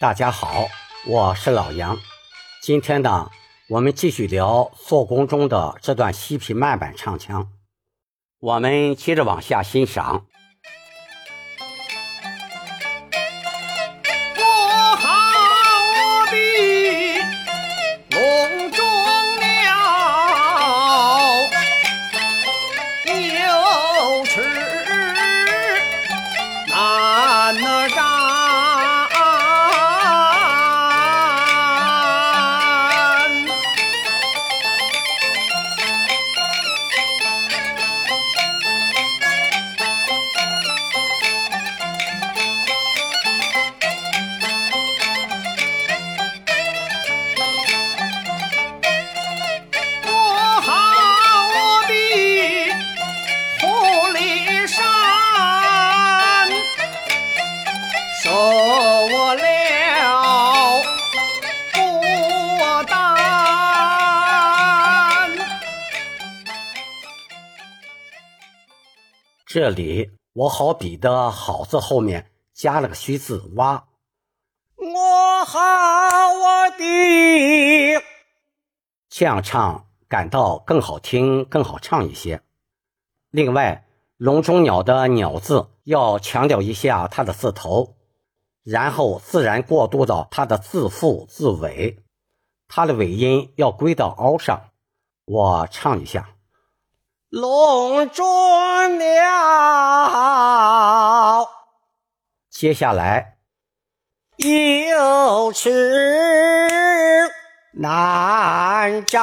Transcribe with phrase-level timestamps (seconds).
[0.00, 0.68] 大家好，
[1.08, 1.98] 我是老杨。
[2.62, 3.32] 今天呢，
[3.68, 7.50] 我们继续聊做工中的这段西皮慢板唱腔。
[8.38, 10.26] 我们接着往下欣赏。
[69.50, 73.88] 这里我好比的好字后面加了个虚字哇，
[74.76, 75.58] 我好
[76.34, 78.04] 我的，
[79.08, 82.42] 这样唱感到更好听、更好唱一些。
[83.30, 83.86] 另外，
[84.18, 87.96] 笼中鸟的鸟字要强调一下它的字头，
[88.62, 92.04] 然后自然过渡到它的字腹、字尾，
[92.66, 94.72] 它的尾音要归到凹上。
[95.24, 96.34] 我唱一下。
[97.30, 99.06] 笼中鸟，
[102.48, 103.36] 接下来
[104.38, 107.28] 有翅
[107.74, 109.18] 难展。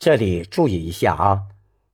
[0.00, 1.42] 这里注意一下啊，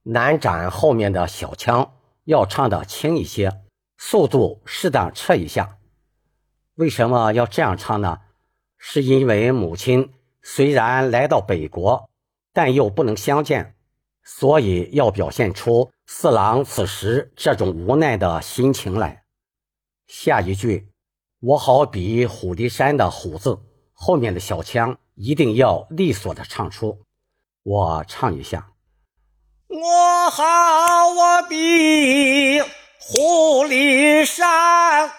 [0.04, 1.92] 难展后面的小腔
[2.24, 3.60] 要唱的轻一些，
[3.98, 5.76] 速度适当撤一下。
[6.76, 8.20] 为什么要这样唱呢？
[8.78, 12.08] 是因为母亲虽然来到北国，
[12.52, 13.74] 但又不能相见，
[14.24, 19.24] 所以要表现出四郎此时这种无奈的心情来。
[20.06, 20.88] 下一句，
[21.40, 23.58] 我好比虎离山的虎字
[23.92, 27.00] 后面的小腔一定要利索的唱出。
[27.62, 28.70] 我唱一下，
[29.68, 30.44] 我好
[31.08, 32.60] 我比
[33.00, 35.10] 虎离山。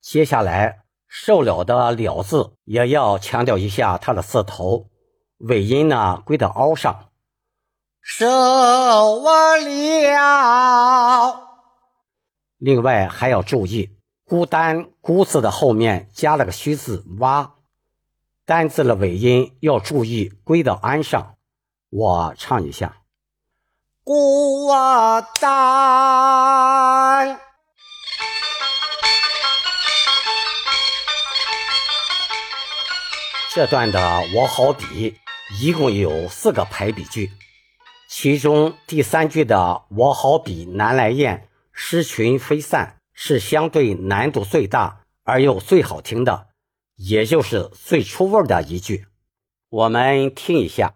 [0.00, 0.81] 接下来。
[1.14, 4.86] 受了的了字也要强调一下它的字头，
[5.36, 7.10] 尾音呢归到凹上。
[8.00, 11.50] 受我了。
[12.56, 13.90] 另外还要注意，
[14.24, 17.56] 孤单孤字的后面加了个虚字哇，
[18.46, 21.34] 单字的尾音要注意归到安上。
[21.90, 23.02] 我唱一下，
[24.02, 24.70] 孤
[25.38, 27.38] 单。
[33.54, 34.00] 这段的
[34.34, 35.14] 我好比
[35.60, 37.30] 一共有四个排比句，
[38.08, 46.46] 其中第三句的我好比南来雁，失群飞散是相对难度最大而又最好听的，
[46.96, 49.04] 也就是最出味的一句。
[49.68, 50.94] 我们听一下。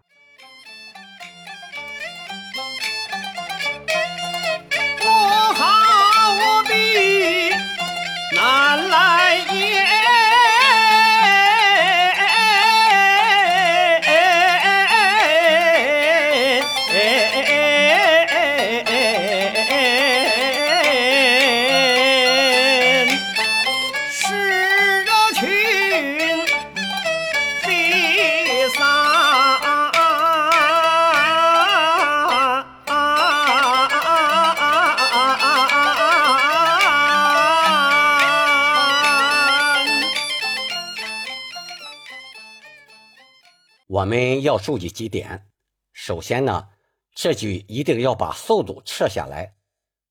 [44.06, 45.48] 我们要注意几点。
[45.92, 46.68] 首先呢，
[47.12, 49.56] 这句一定要把速度撤下来，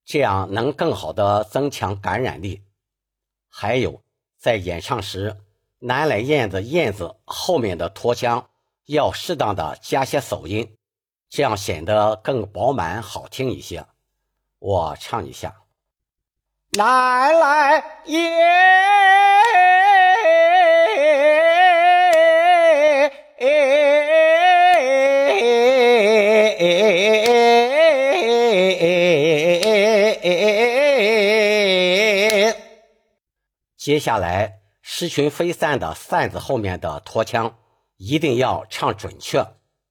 [0.04, 2.66] 这样能更好的增强感染力。
[3.48, 4.04] 还有，
[4.38, 5.38] 在演唱时，
[5.80, 8.50] 南来燕子燕子后面的拖腔
[8.88, 10.76] 要适当的加些手音，
[11.30, 13.86] 这样显得更饱满好听一些。
[14.60, 15.56] 我唱一下，
[16.72, 19.95] 南来燕。
[33.78, 37.56] 接下来，狮群飞散的“散”字后面的拖腔
[37.98, 39.46] 一定要唱准确，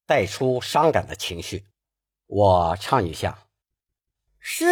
[0.04, 1.66] 带出伤感的情绪。
[2.26, 3.38] 我唱一下：
[4.40, 4.64] 失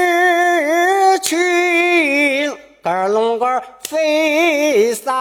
[1.22, 2.50] 去
[2.82, 5.12] 个龙个飞散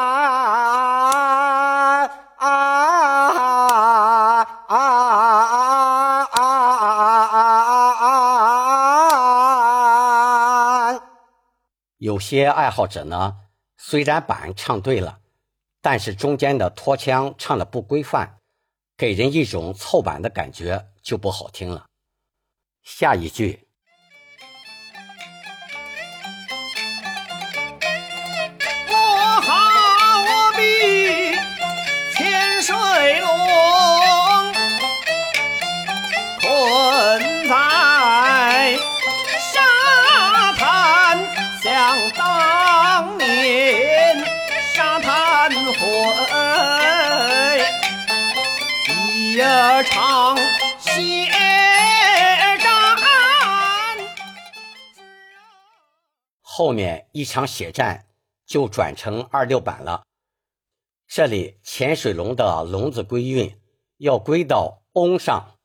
[12.01, 13.42] 有些爱好者呢，
[13.77, 15.19] 虽然板唱对了，
[15.83, 18.39] 但是中间的拖腔唱的不规范，
[18.98, 21.86] 给人一种凑板的感觉，就不好听了。
[22.81, 23.68] 下一句。
[28.89, 28.95] 我
[29.42, 31.36] 好比
[32.15, 32.75] 千水
[33.21, 33.40] 龙
[42.09, 44.18] 当年
[44.74, 45.81] 沙滩会，
[48.83, 49.38] 一
[49.83, 50.38] 场
[50.80, 52.69] 血战，
[56.42, 58.06] 后面一场血战
[58.45, 60.03] 就转成二六版了。
[61.07, 63.59] 这里潜水龙的龙字归韵
[63.98, 65.57] 要归到翁上，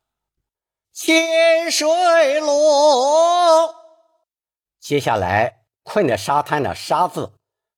[0.93, 3.75] 潜水龙。
[4.81, 7.33] 接下来困在沙滩的沙字，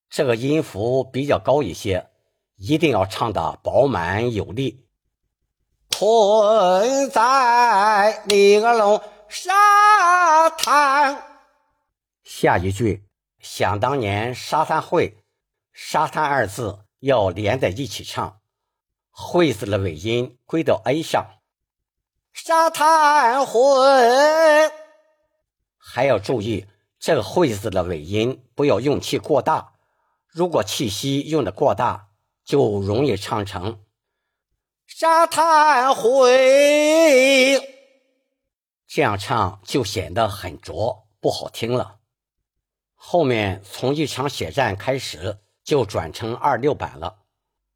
[0.08, 2.08] 这个音符比较高一些，
[2.56, 4.86] 一定要唱的饱满有力。
[5.90, 9.52] 困在那个龙沙
[10.48, 11.22] 滩。
[12.24, 13.04] 下一句，
[13.40, 15.22] 想当年沙滩会，
[15.74, 18.40] 沙滩二字要连在一起唱，
[19.10, 21.26] 会字的尾音归到 A 上。
[22.32, 23.52] 沙滩会，
[25.76, 26.66] 还要注意
[26.98, 29.74] 这个会字的尾音不要用气过大，
[30.26, 32.08] 如果气息用的过大，
[32.44, 33.80] 就容易唱成。
[34.86, 37.60] 沙滩会，
[38.86, 41.98] 这样唱就显得很拙，不好听了。
[42.94, 47.18] 后面从一场血战开始，就转成二六版了。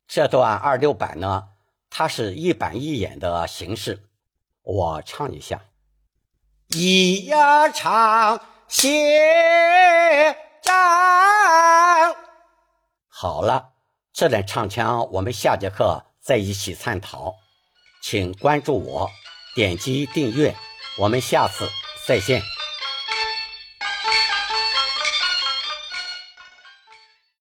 [0.08, 1.50] 这段二六版呢，
[1.88, 4.08] 它是一板一眼的形式。
[4.62, 5.64] 我唱一下：
[6.69, 7.30] 一
[7.72, 8.40] 场
[8.72, 10.72] 血战。
[13.06, 13.74] 好了，
[14.14, 16.06] 这段唱腔我们下节课。
[16.22, 17.34] 再一起探讨，
[18.00, 19.10] 请关注我，
[19.56, 20.54] 点击订阅，
[20.98, 21.69] 我们下次
[22.06, 22.40] 再见。